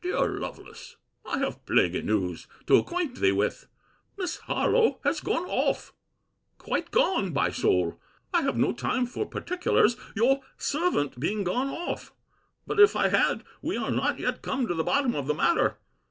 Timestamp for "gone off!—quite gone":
5.20-7.32